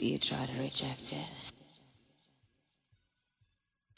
[0.00, 1.28] You try to reject it.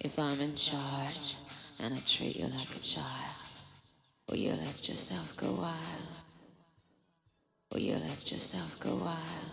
[0.01, 1.37] If I'm in charge
[1.79, 3.37] and I treat you like a child,
[4.29, 6.09] will you let yourself go wild?
[7.71, 9.53] Will you let yourself go wild?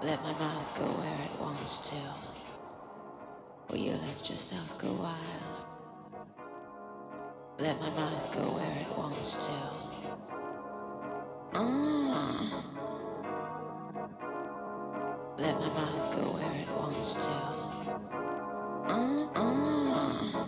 [0.00, 1.96] Let my mouth go where it wants to.
[3.68, 5.66] Will you let yourself go wild?
[7.58, 9.52] Let my mouth go where it wants to.
[11.52, 12.93] Uh.
[15.36, 17.30] Let my mouth go where it wants to.
[18.86, 20.46] Uh, uh.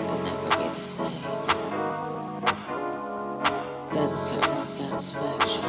[0.00, 1.24] it can never be the same.
[3.92, 5.64] There's a certain satisfaction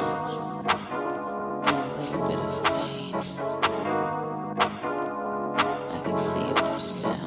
[1.68, 3.16] and a little bit of pain
[5.90, 7.27] I can see you understand.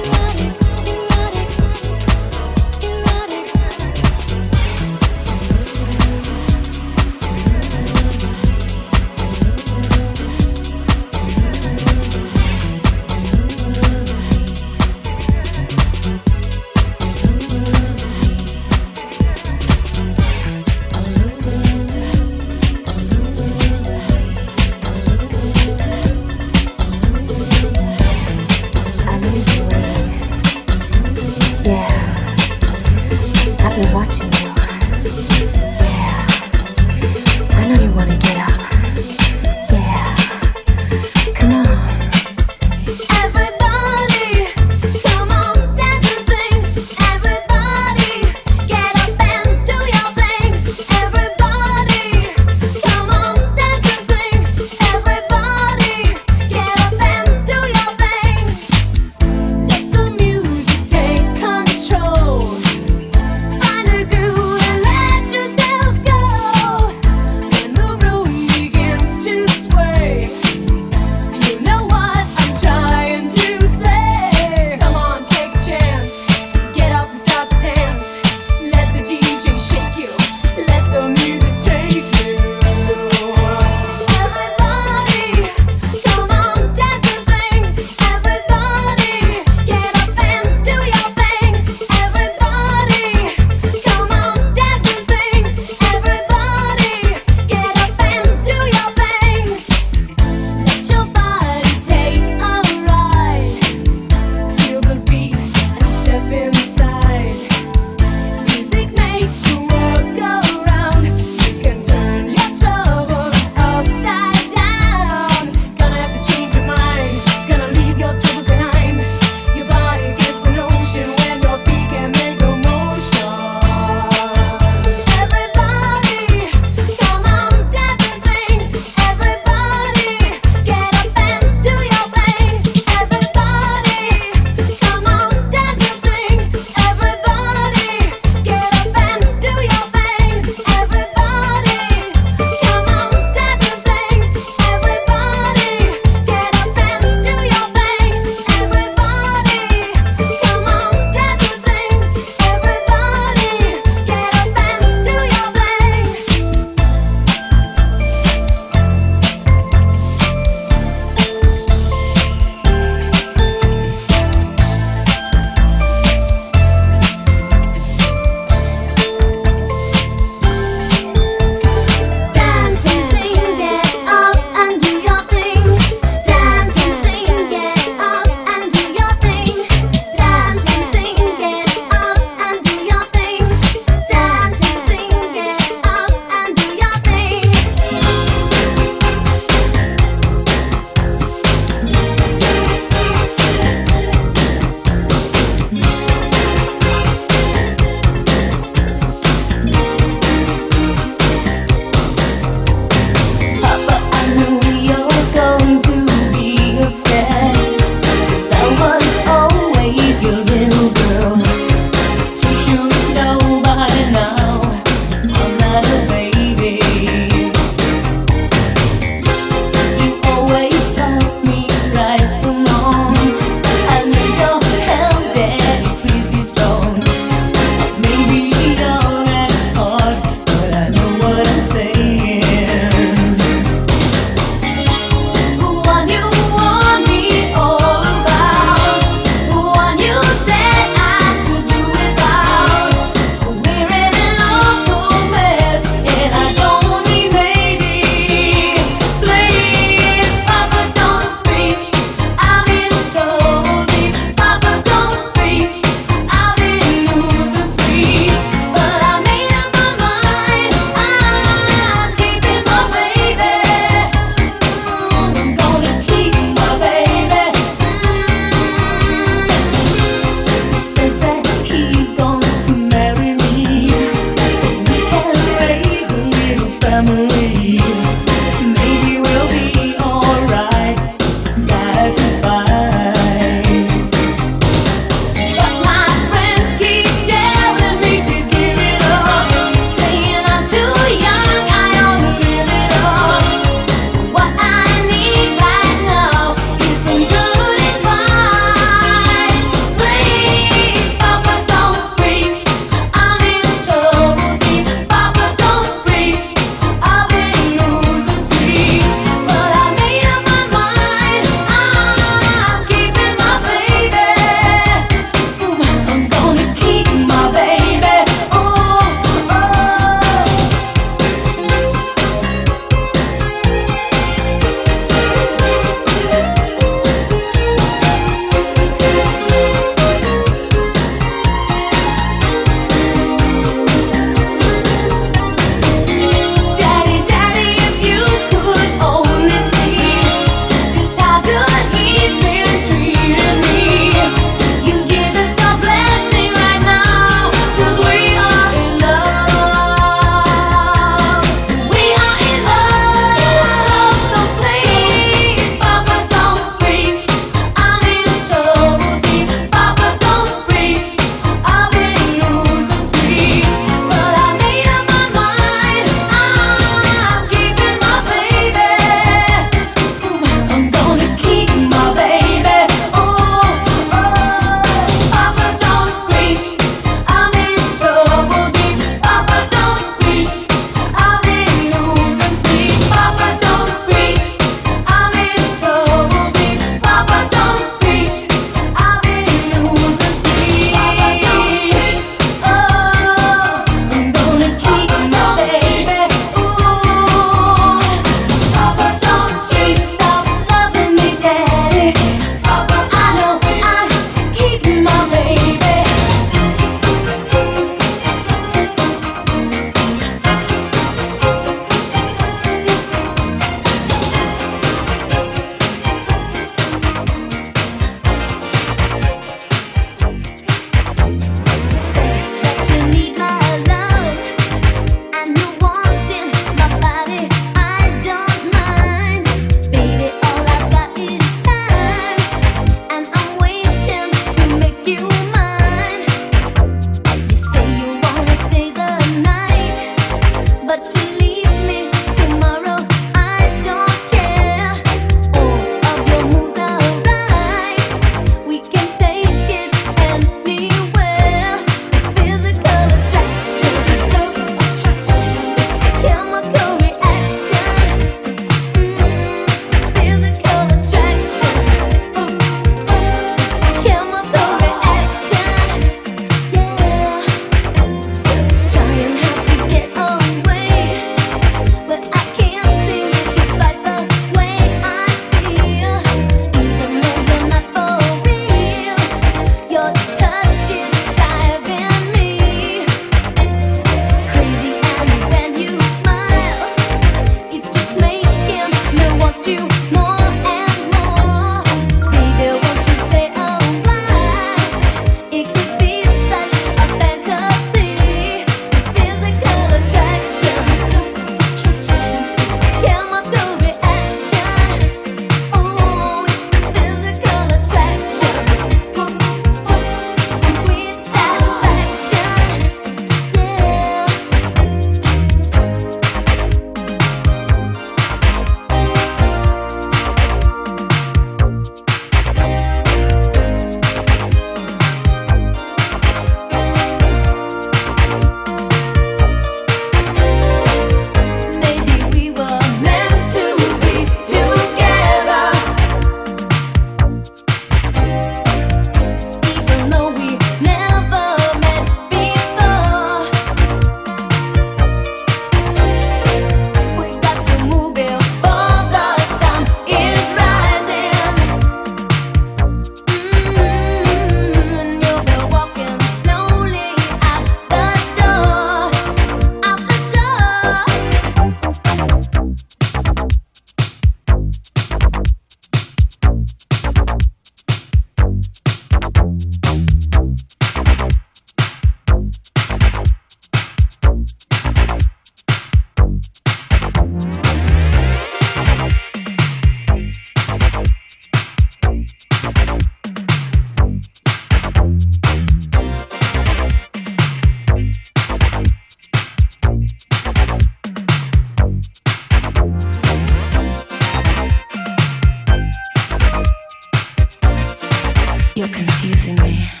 [598.81, 600.00] You're confusing me.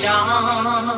[0.00, 0.96] Strong.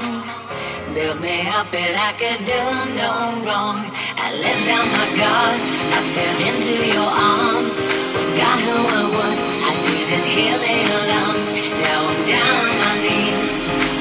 [0.94, 2.62] Built me up and I could do
[2.94, 3.10] no
[3.42, 3.82] wrong.
[4.22, 5.58] I let down my guard,
[5.98, 7.82] I fell into your arms.
[8.14, 11.48] Forgot who I was, I didn't hear the alarms.
[11.82, 13.50] Now I'm down on my knees,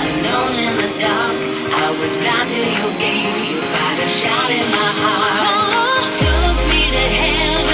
[0.06, 1.38] alone in the dark.
[1.82, 6.14] I was blind to your game, you fired a shot in my heart.
[6.22, 7.71] Took me to heaven,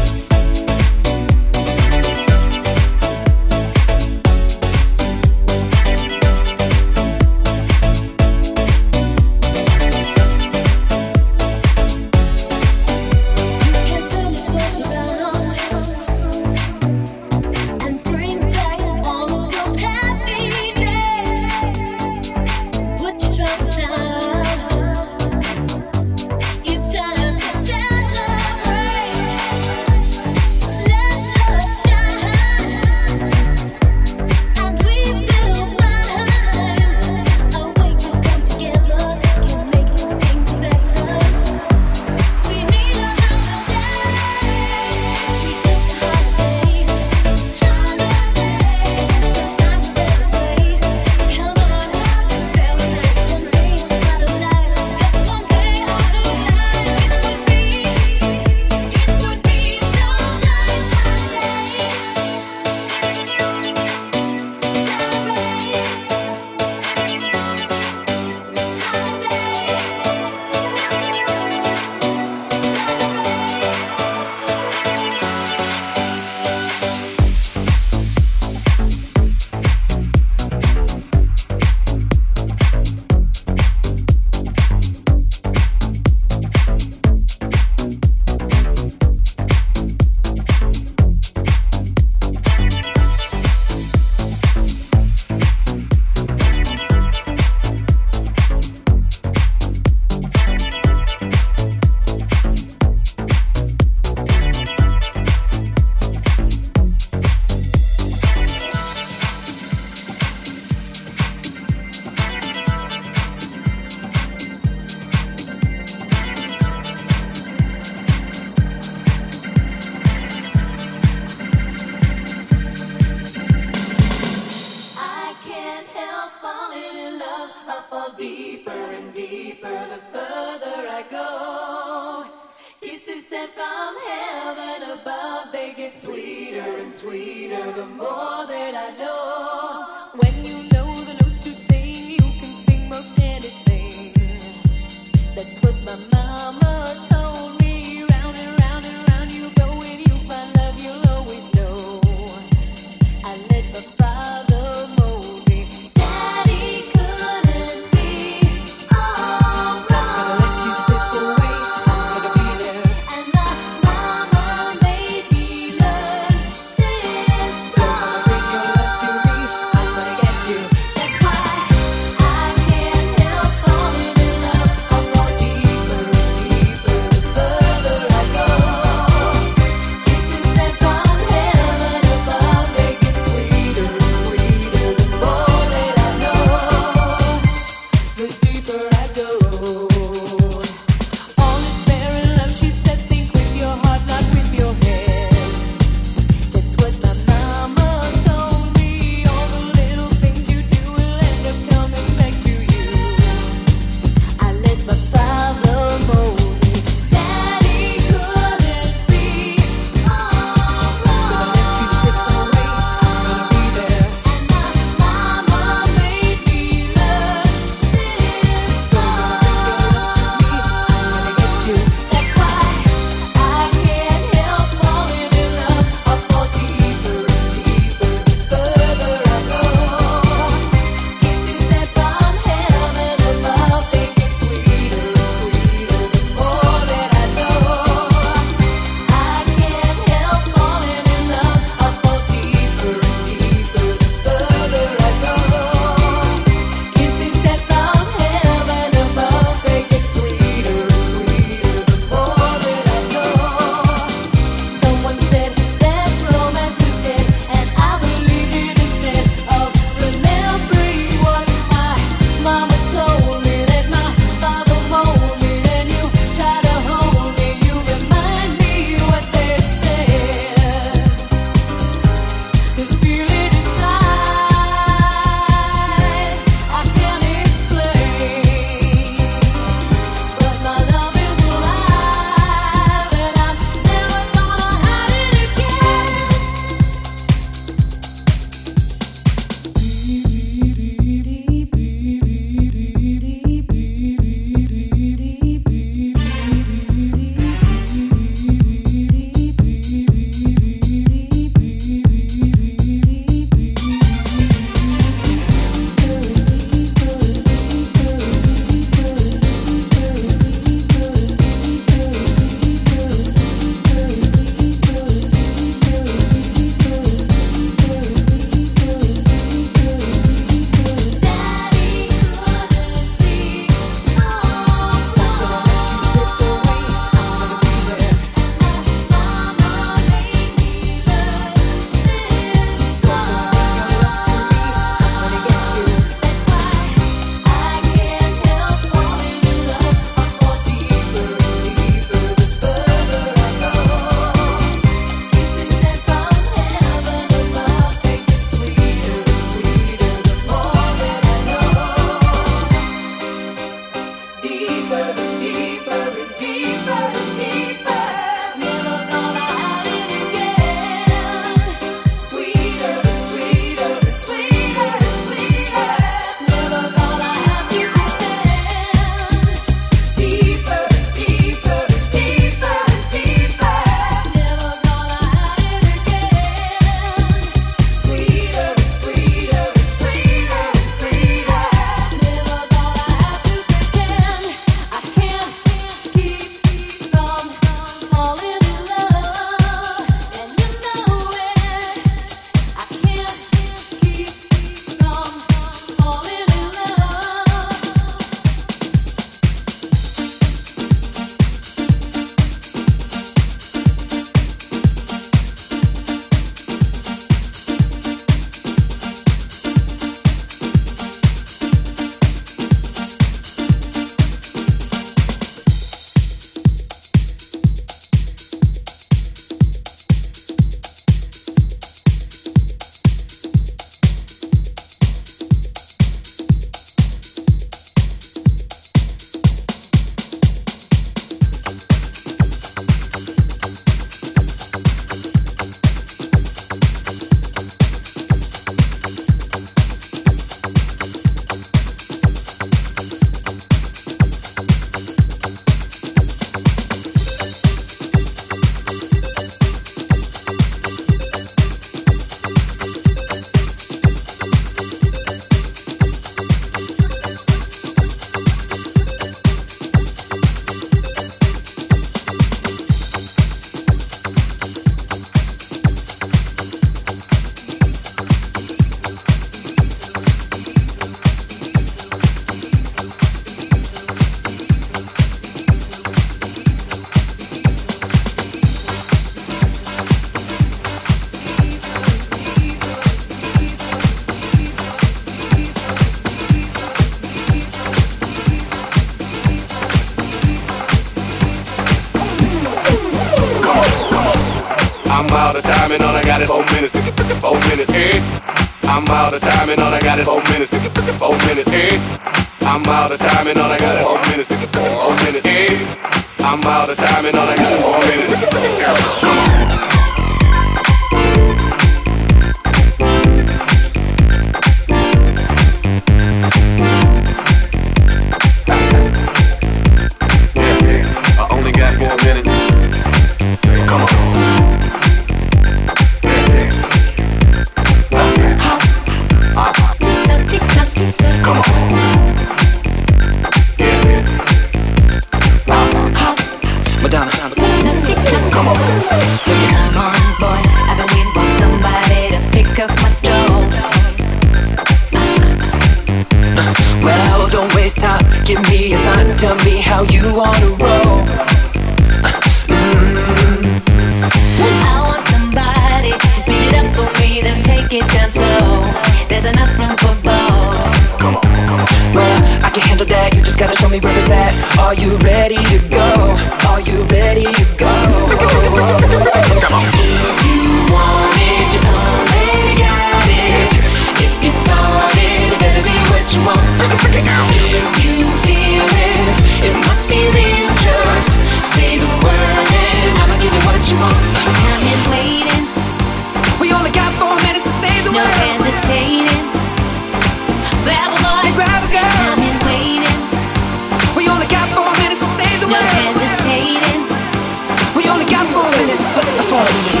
[599.61, 600.00] 어.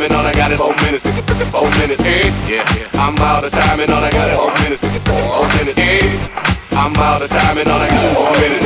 [0.00, 1.04] time and all I got is four minutes.
[1.50, 2.04] Four minutes.
[2.48, 2.88] Yeah.
[2.94, 4.80] I'm out of time and all I got is four minutes.
[4.80, 6.78] Four minutes, Yeah.
[6.78, 8.64] I'm out of time and all I got is four minutes.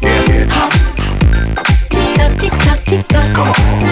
[0.00, 0.46] Yeah, yeah.
[1.90, 3.34] Tick tock, tick tock, tick tock.
[3.34, 3.89] Come on.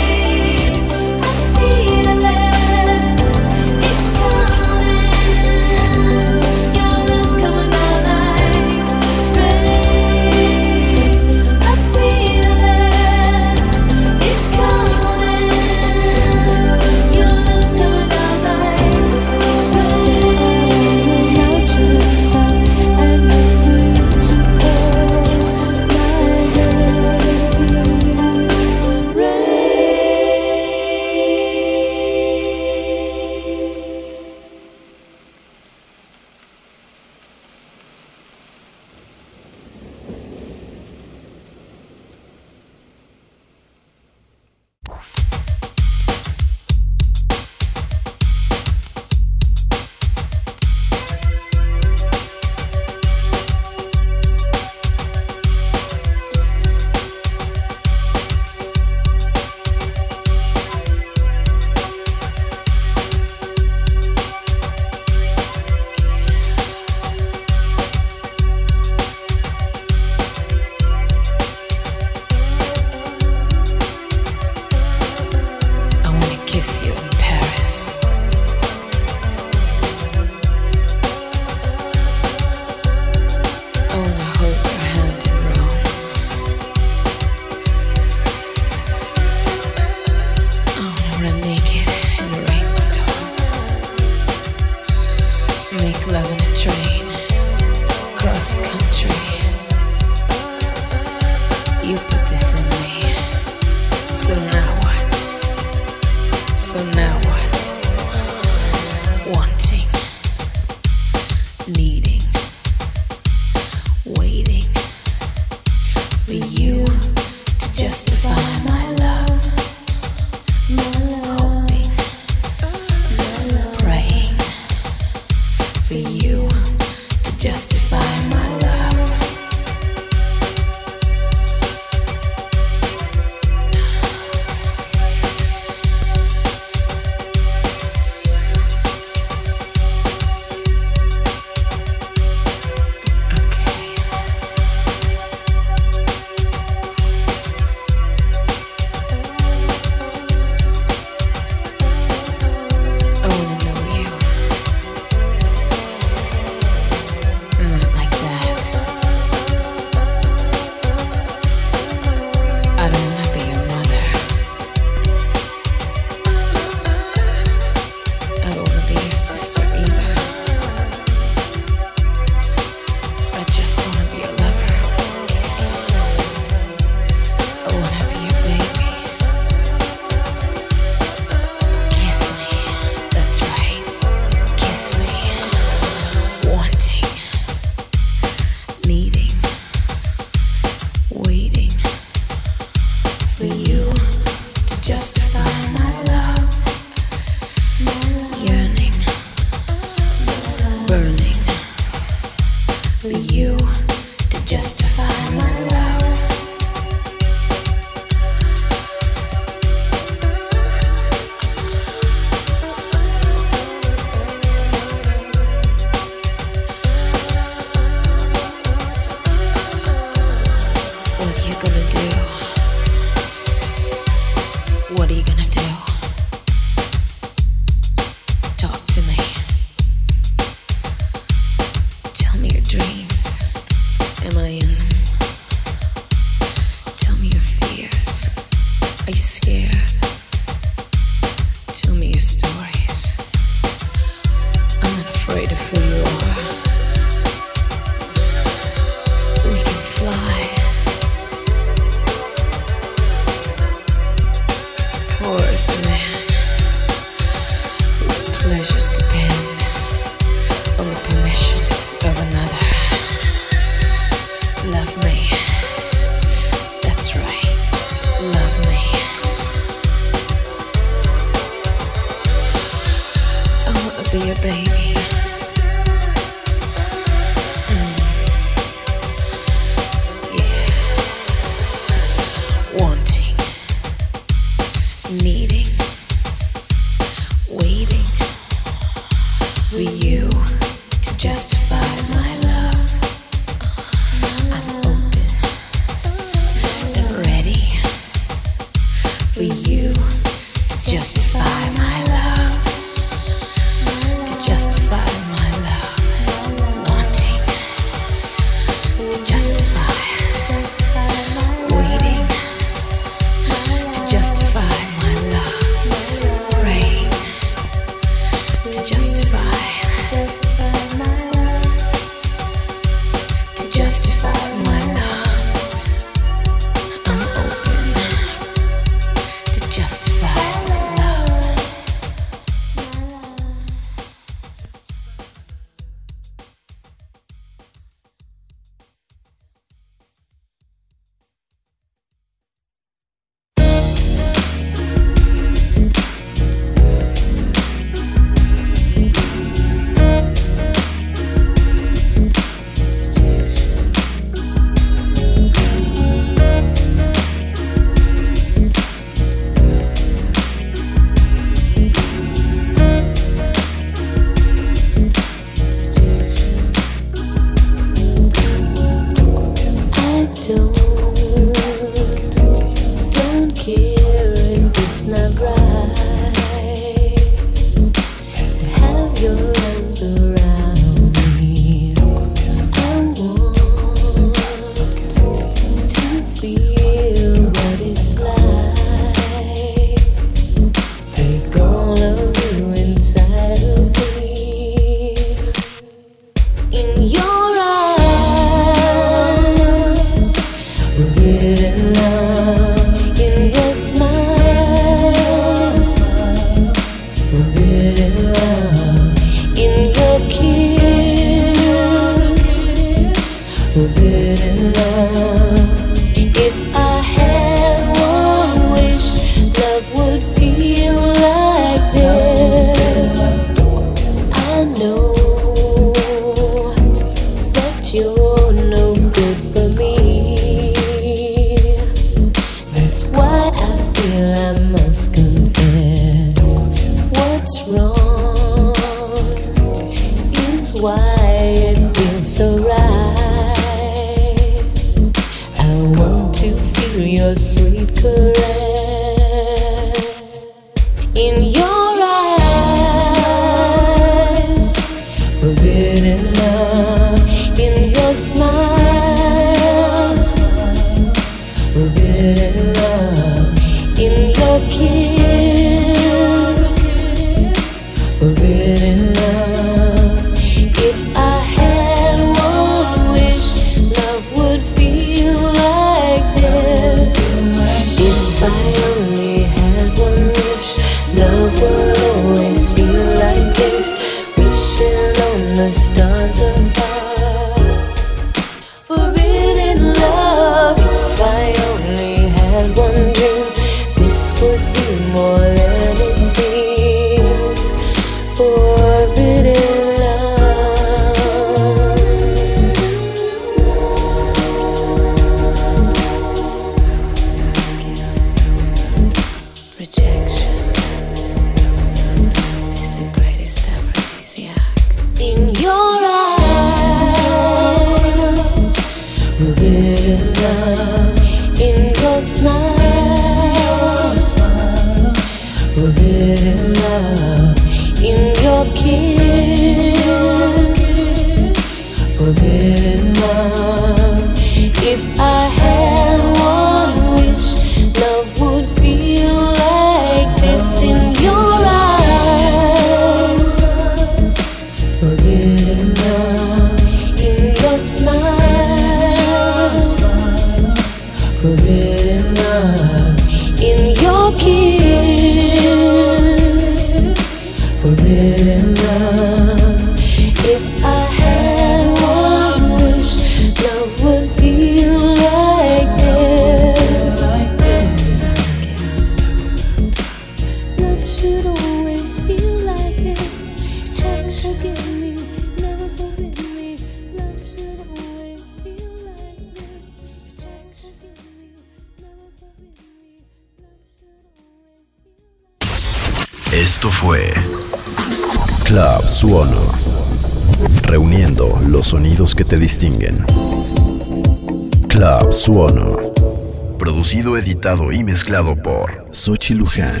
[597.90, 600.00] Y mezclado por Sochi Luján.